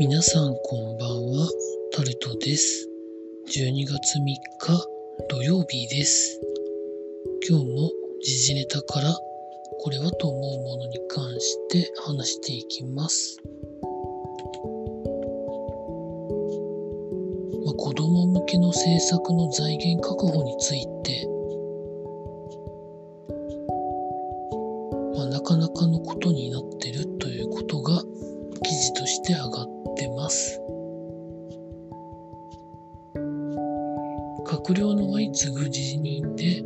[0.00, 1.48] 皆さんこんばんは、
[1.90, 2.88] タルトです。
[3.48, 4.86] 12月3日
[5.28, 6.40] 土曜日です。
[7.48, 7.90] 今日も
[8.22, 9.12] 時事ネタから
[9.80, 13.42] これはと思うものに関して話していきます。
[17.64, 21.26] まあ、子供向けの政策の財源確保について、
[25.16, 26.47] まあ、なかなかのことに
[34.48, 36.64] 閣僚の相次ぐ辞任で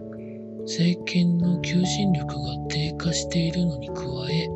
[0.60, 4.48] 政権の求心力が低下しているのに加え、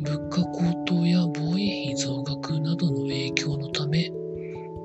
[0.00, 4.12] 物価高騰や防衛費増額などの影響のため、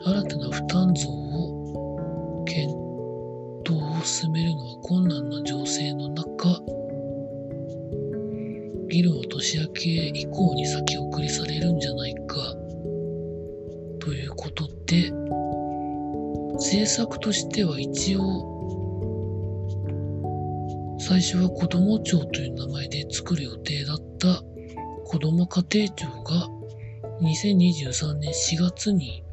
[0.04, 2.74] 新たな負担増を検
[3.64, 6.60] 討を進めるのは困難な情勢の中、
[8.90, 12.38] 議論は年明け以降に先送りされるんじゃないか
[14.00, 15.12] ということで
[16.76, 18.52] 政策としては一応
[21.00, 24.44] 最初は子ども庁という名前で作る予定だった
[25.06, 26.50] 子ども家庭庁が
[27.22, 29.24] 2023年4月に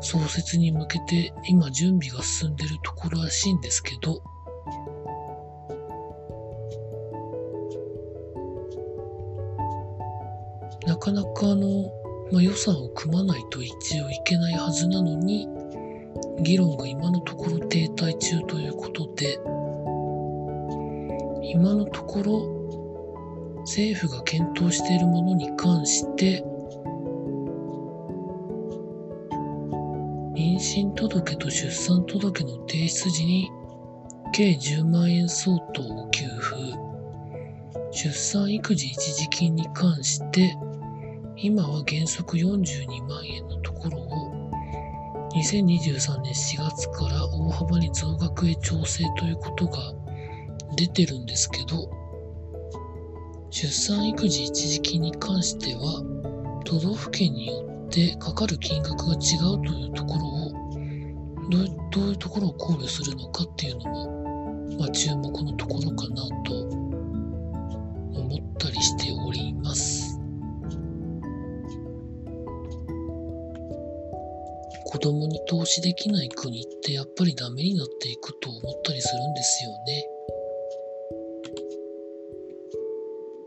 [0.00, 4.22] 創設に向けて今準備が進んでるところらしいんですけど
[10.86, 11.90] なかなかあの、
[12.30, 15.48] まあ、予算を組まないと一応いけないはずなのに、
[16.42, 19.38] 議論が今のところ停滞中ということで、
[21.42, 26.42] 今のところ政府が検討しているものに関して、
[30.34, 33.50] 妊娠届と出産届の提出時に
[34.32, 36.88] 計10万円相当を給付、
[37.90, 40.56] 出産育児一時金に関して
[41.36, 44.27] 今は原則42万円のところを
[45.38, 49.78] 2023年4月から大幅に増額へ調整ということが
[50.76, 51.88] 出てるんですけど
[53.50, 56.02] 出産育児一時金に関しては
[56.64, 60.50] 都道府県によってかかる金額が違うというところを
[61.50, 66.62] どうどういうところを考慮するのかっていうのも、まあ、注目のところかなと
[68.12, 69.12] 思ったりして
[74.90, 80.08] 子供に投資できない国ってやっぱりダメになっていくと思ったりするんですよね。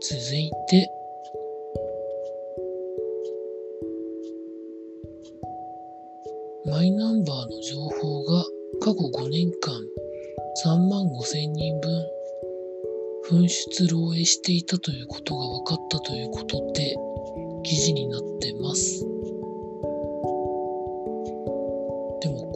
[0.00, 0.88] 続いて、
[6.64, 8.44] マイナンバーの情報が
[8.80, 9.74] 過去5年間
[10.64, 12.06] 3万5千人分
[13.28, 16.94] 紛失漏洩していたということが分かったということで
[17.64, 19.11] 記事になってます。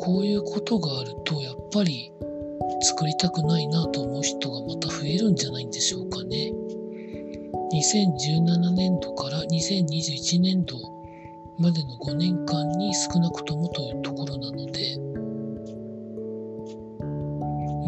[0.06, 2.12] こういうことがあるとやっぱり
[2.80, 6.52] 作りたくないなと思う人がまた増えるんじゃないんでしょうかね。
[7.74, 10.76] 2017年度から2021年度
[11.58, 14.96] までの5年間に少なくともというところなので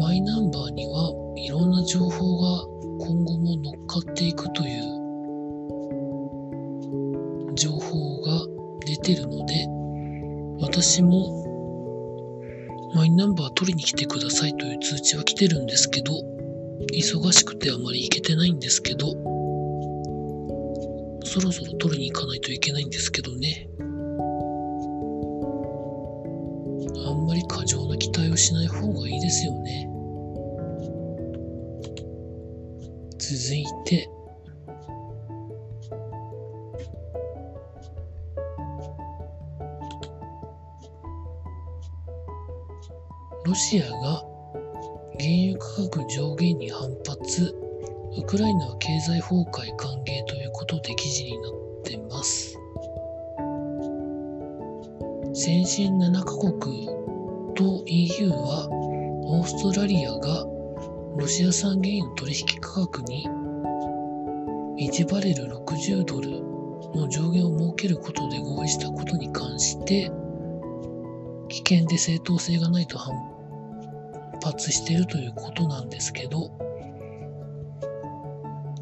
[0.01, 2.65] マイナンバーにはいろんな情報が
[2.99, 4.83] 今後も乗っかっていくという
[7.55, 8.45] 情報が
[8.85, 9.65] 出てるので
[10.59, 11.38] 私も
[12.95, 16.13] マイナンバー取りに来てくださいという通知は来てるんですけど
[16.91, 19.11] 忙しくてあまり行けてないんですけど
[21.23, 23.69] そろそろ取りに行かないといけないんですけどね。
[27.05, 29.89] あんまり過剰な期待をしない方がいいですよね。
[33.19, 34.09] 続いて
[43.49, 44.23] ロシアが
[45.17, 47.55] 原油価格上限に反発。
[48.15, 51.51] ウクライナは経済崩壊歓迎ということで記事になっ
[51.83, 52.55] てます。
[55.33, 56.85] 先進7カ国
[57.55, 60.45] と EU はオーストラリアが
[61.17, 63.27] ロシア産原油の取引価格に
[64.77, 66.29] 1バレル60ドル
[66.93, 70.11] の上限を設けることで合意したことに関して
[71.47, 73.38] 危険で正当性がないと反
[74.41, 76.51] 発しているということなんですけど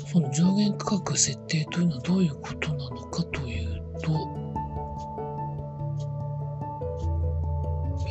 [0.05, 4.47] その上限価格設定というのはどういうことなのかというと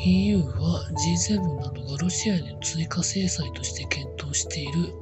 [0.04, 4.94] EU は G7 などがロシアへの追加制裁として検討している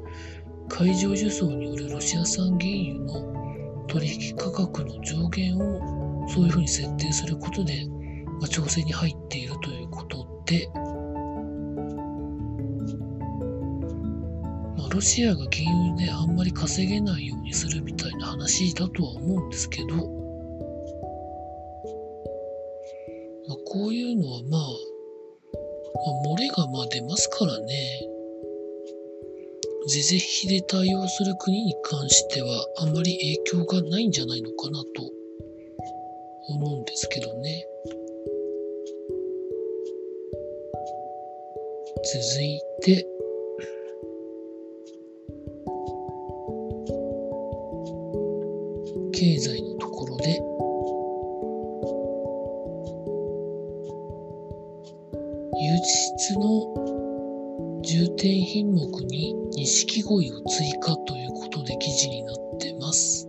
[0.69, 7.87] 海上輸送によるロシア産原油の取引価格の上限をそういうふうに設定することで、
[8.41, 10.69] まあ、調整に入っているということで、
[14.95, 20.03] ロシアが原油であんまり稼げないようにするみたいな話だとは思うんですけど、ま
[23.55, 24.69] あ、こういうのはまあ、ま
[26.31, 27.75] あ、漏れがまあ出ますからね。
[29.89, 34.89] 是々非で対応する国に関してはあまり影響がないんじゃないのかなと
[36.51, 37.67] 思うんですけどね。
[42.05, 43.14] 続いて、
[49.15, 50.43] 経済のところで、
[55.57, 55.77] 輸
[56.19, 63.29] 出の重点品目に錦鯉を追加ということで記事になってます。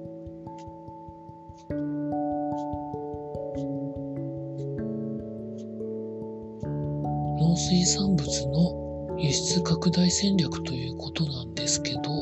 [7.39, 12.14] 農水産物の輸出拡大戦略ということなんですけど、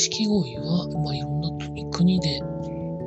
[0.00, 1.50] 錦鯉は、まあ、いろんな
[1.92, 2.40] 国で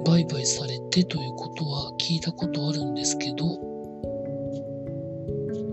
[0.05, 3.45] 売買されてということは聞いたことあるんですけど、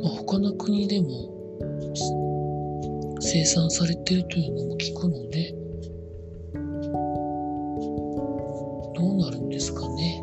[0.03, 1.09] まあ、他の国でも
[3.21, 5.53] 生産されてるというのも聞くので、
[8.95, 10.23] どうなるんですかね。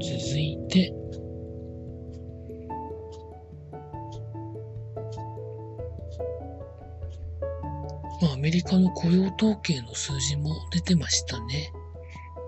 [0.00, 0.99] 続いて、
[8.40, 11.72] メリカの雇用統計の数字も出てましたね。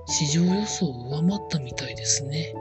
[0.07, 2.55] 市場予想を上回ったみたいですね。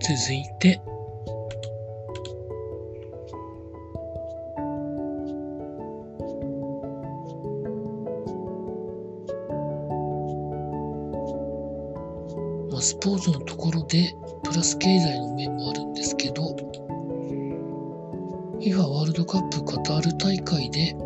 [0.00, 0.80] 続いて、
[12.70, 14.14] まあ、スポーツのところで
[14.44, 16.54] プラス経済の面もあるんですけど
[18.64, 20.96] FIFA ワールドカップカタール大会で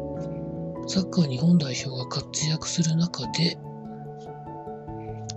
[0.87, 3.59] サッカー日本代表が活躍する中で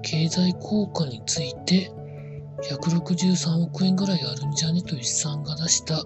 [0.03, 1.91] 経済効果について
[2.69, 6.03] 163億円ぐらいあるんじゃねという試算が出した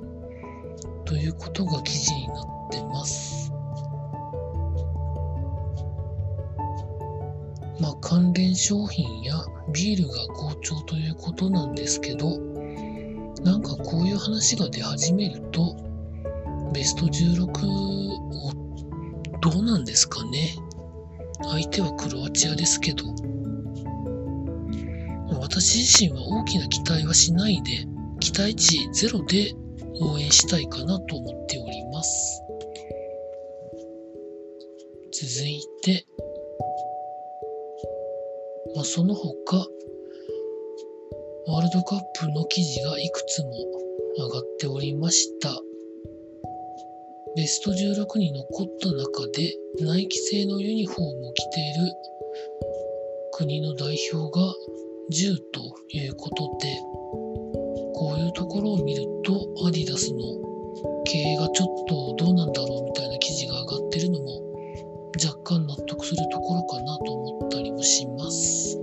[1.04, 3.52] ということが記事になってます。
[7.82, 9.34] まあ、関連商品や
[9.74, 12.40] ビールが好調ということなんですけど、
[13.44, 15.85] なんかこういう話が出始めると、
[16.76, 18.52] ベスト16を
[19.40, 20.58] どうなんですかね？
[21.42, 23.06] 相手はクロアチアですけど、
[25.40, 27.72] 私自身は大きな期待はしないで、
[28.20, 29.54] 期待値ゼロで
[30.02, 32.42] 応援したいかなと思っております。
[35.14, 36.06] 続いて、
[38.76, 39.66] まあ、その他、
[41.48, 43.52] ワールドカップの記事がいくつも
[44.18, 45.58] 上がっておりました。
[47.36, 51.94] ベスト16に残った中で、ナイキ製のユニフォームを着ている
[53.34, 54.54] 国の代表が
[55.12, 55.60] 10と
[55.90, 56.74] いうことで、
[57.94, 59.34] こういうところを見ると、
[59.68, 60.20] アディダスの
[61.04, 64.42] 経営がちょっとどうなんだろうみたいな記事が上がってるのも
[65.24, 68.80] 若干納得するところかなと思ったりもします。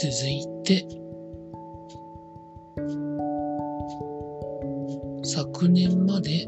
[0.00, 0.86] 続いて、
[5.60, 6.46] 昨年まで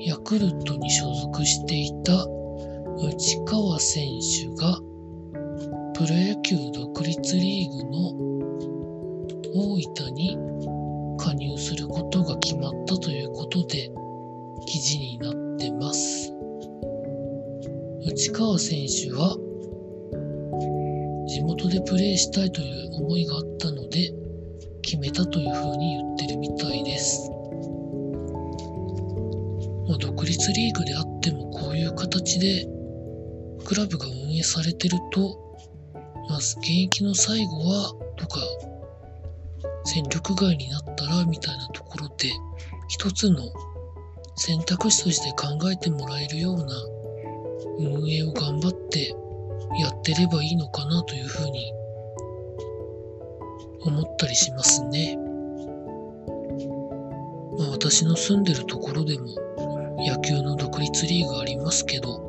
[0.00, 2.12] ヤクルトに所属していた
[3.02, 4.78] 内川選手が
[5.94, 7.98] プロ野球独立リーグの
[9.54, 10.36] 大分に
[11.16, 13.90] 加入することが決まったということで
[14.66, 16.30] 記事になってます。
[18.04, 19.38] 内川選手は
[21.26, 24.12] 地元でプレーしたいという思いがあったので
[24.82, 27.32] 決めたというふうに言ってるみたいです。
[29.88, 32.66] まあ、独立リーグであってもこういう形で
[33.64, 35.56] クラブが運営されてると、
[36.28, 38.40] まあ、現役の最後はとか
[39.84, 42.30] 戦力外になったらみたいなところで
[42.88, 43.38] 一つの
[44.36, 46.66] 選択肢として考えてもらえるような
[47.78, 49.14] 運営を頑張って
[49.80, 51.72] やってればいいのかなというふうに
[53.80, 55.16] 思ったりしますね。
[57.58, 59.26] まあ私の住んでるところでも
[59.98, 62.24] 野球の独立リーグありますけど、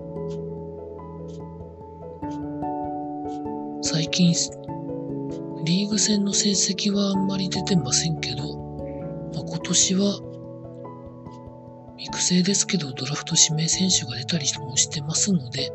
[3.81, 4.33] 最近
[5.65, 8.57] リーグ戦の成績はあんまり出てませんけど、
[9.33, 10.19] まあ、今年は
[12.11, 15.71] 不正ですけどドラフト指名選手が出たりもしてますので、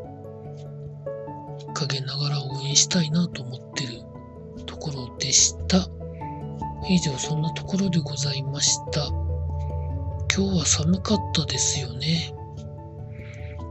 [1.73, 4.01] 陰ながら応援したいなと思ってる
[4.65, 5.87] ところでした。
[6.89, 9.24] 以上、そんなところでございました。
[10.35, 12.33] 今日は寒かったですよね。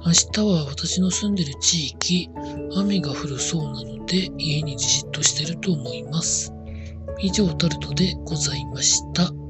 [0.07, 2.31] 明日は私の住んでる地域、
[2.75, 6.55] 雨が降るそうなので、家にじっとしてると思います。
[7.21, 9.44] 以上、タルトでございました。